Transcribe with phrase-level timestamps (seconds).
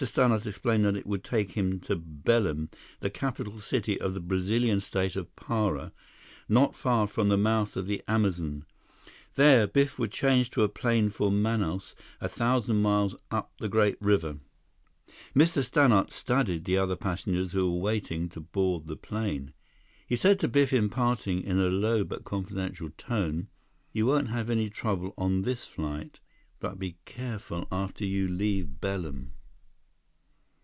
[0.03, 2.69] Stannart explained that it would take him to Belem,
[3.01, 5.91] the capital city of the Brazilian state of Para,
[6.49, 8.65] not far from the mouth of the Amazon.
[9.35, 14.01] There, Biff would change to a plane for Manaus, a thousand miles up the great
[14.01, 14.39] river.
[15.35, 15.63] Mr.
[15.63, 19.53] Stannart studied the other passengers who were waiting to board the plane.
[20.07, 23.49] He said to Biff in parting, in a low but confident tone:
[23.91, 26.19] "You won't have any trouble on this flight.
[26.59, 29.33] But be careful after you leave Belem!"